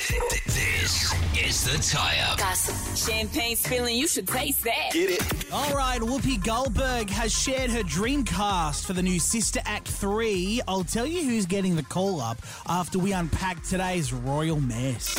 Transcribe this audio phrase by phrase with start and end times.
[0.00, 2.38] This is the tie up.
[2.38, 2.96] Gossip.
[2.96, 4.90] Champagne spilling, you should taste that.
[4.92, 5.52] Get it?
[5.52, 10.62] All right, Whoopi Goldberg has shared her dream cast for the new Sister Act 3.
[10.66, 15.14] I'll tell you who's getting the call up after we unpack today's royal mess.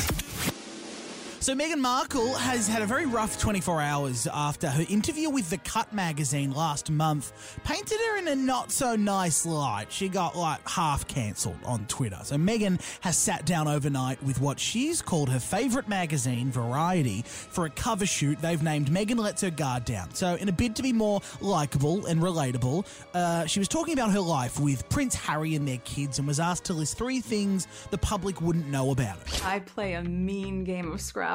[1.41, 5.57] So, Meghan Markle has had a very rough 24 hours after her interview with The
[5.57, 9.91] Cut magazine last month painted her in a not so nice light.
[9.91, 12.19] She got like half cancelled on Twitter.
[12.21, 17.65] So, Meghan has sat down overnight with what she's called her favourite magazine, Variety, for
[17.65, 20.13] a cover shoot they've named Meghan Lets Her Guard Down.
[20.13, 24.11] So, in a bid to be more likeable and relatable, uh, she was talking about
[24.11, 27.67] her life with Prince Harry and their kids and was asked to list three things
[27.89, 29.47] the public wouldn't know about her.
[29.47, 31.30] I play a mean game of Scrabble,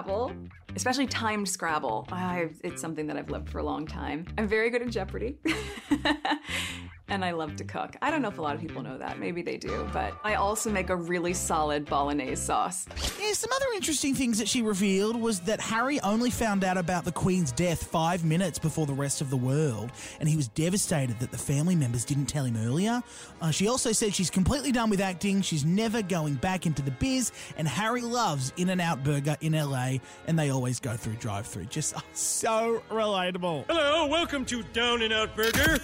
[0.74, 2.06] especially timed Scrabble.
[2.12, 4.26] I, it's something that I've loved for a long time.
[4.36, 5.38] I'm very good at Jeopardy.
[7.08, 7.96] and I love to cook.
[8.02, 9.18] I don't know if a lot of people know that.
[9.18, 9.88] Maybe they do.
[9.92, 12.86] But I also make a really solid bolognese sauce.
[13.20, 17.04] Yeah, some other interesting things that she revealed was that Harry only found out about
[17.04, 21.18] the Queen's death five minutes before the rest of the world, and he was devastated
[21.20, 23.02] that the family members didn't tell him earlier.
[23.40, 26.90] Uh, she also said she's completely done with acting, she's never going back into the
[26.90, 29.94] biz, and Harry loves In N Out Burger in LA,
[30.26, 31.66] and they always go through drive through.
[31.66, 33.64] Just oh, so relatable.
[33.68, 35.78] Hello, welcome to Down and Out Burger.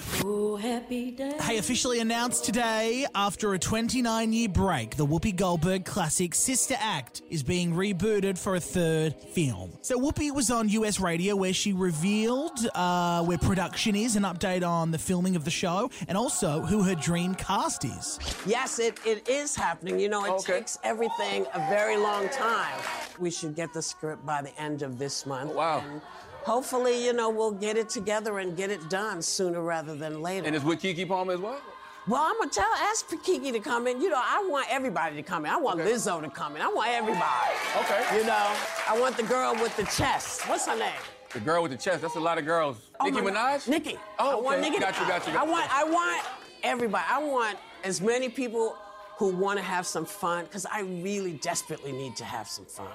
[1.19, 7.23] Hey, officially announced today, after a 29 year break, the Whoopi Goldberg classic Sister Act
[7.29, 9.73] is being rebooted for a third film.
[9.83, 14.67] So, Whoopi was on US radio where she revealed uh, where production is, an update
[14.67, 18.19] on the filming of the show, and also who her dream cast is.
[18.47, 19.99] Yes, it, it is happening.
[20.01, 20.55] You know, it Okay.
[20.61, 22.79] takes everything a very long time.
[23.19, 25.53] We should get the script by the end of this month.
[25.55, 25.85] Wow.
[25.87, 26.01] And
[26.45, 30.47] hopefully, you know, we'll get it together and get it done sooner rather than later.
[30.47, 31.61] And it's with Keke Palmer as well?
[32.09, 34.01] well, I'm gonna tell, ask for Keke to come in.
[34.01, 35.53] You know, I want everybody to come in.
[35.53, 35.91] I want Okay.
[35.93, 36.63] Lizzo to come in.
[36.63, 37.55] I want everybody.
[37.81, 38.19] Okay.
[38.19, 38.55] You know,
[38.89, 40.49] I want the girl with the chest.
[40.49, 40.93] What's her name?
[41.33, 42.77] The girl with the chest, that's a lot of girls.
[43.01, 43.19] Oh Nicki.
[43.19, 43.69] Minaj?
[43.69, 43.97] Nicki.
[44.19, 44.39] Oh, okay.
[44.39, 44.61] I want.
[44.61, 45.53] Nicki Got you, got you, I got you.
[45.53, 46.27] want, I want
[46.63, 47.05] everybody.
[47.09, 48.77] I want as many people
[49.17, 52.89] who want to have some fun because I really desperately need to have some fun.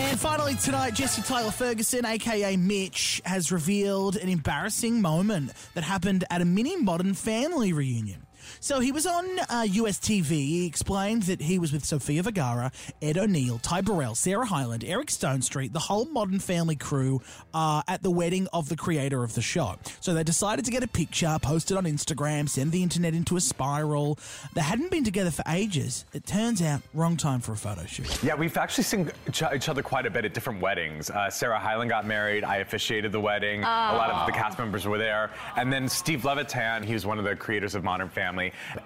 [0.00, 6.22] And finally, tonight, Jesse Tyler Ferguson, aka Mitch, has revealed an embarrassing moment that happened
[6.30, 8.27] at a mini modern family reunion.
[8.60, 10.30] So he was on uh, US TV.
[10.30, 12.70] He explained that he was with Sofia Vergara,
[13.02, 17.20] Ed O'Neill, Ty Burrell, Sarah Hyland, Eric Stonestreet, the whole Modern Family crew
[17.54, 19.76] uh, at the wedding of the creator of the show.
[20.00, 23.36] So they decided to get a picture, post it on Instagram, send the internet into
[23.36, 24.18] a spiral.
[24.54, 26.04] They hadn't been together for ages.
[26.12, 28.22] It turns out, wrong time for a photo shoot.
[28.22, 31.10] Yeah, we've actually seen each each other quite a bit at different weddings.
[31.10, 32.44] Uh, Sarah Hyland got married.
[32.44, 33.60] I officiated the wedding.
[33.62, 35.30] A lot of the cast members were there.
[35.56, 38.37] And then Steve Levitan, he was one of the creators of Modern Family.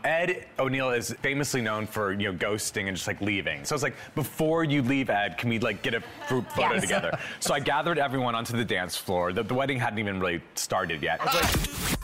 [0.04, 3.64] Ed O'Neill is famously known for you know ghosting and just like leaving.
[3.64, 6.82] So it's like before you leave, Ed, can we like get a group photo Yes.
[6.82, 7.18] together?
[7.40, 9.32] So I gathered everyone onto the dance floor.
[9.32, 11.20] The, the wedding hadn't even really started yet.
[11.20, 11.34] I was
[11.90, 11.98] like,